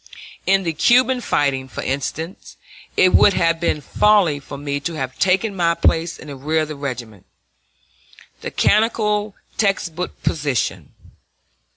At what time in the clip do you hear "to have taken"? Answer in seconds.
4.79-5.55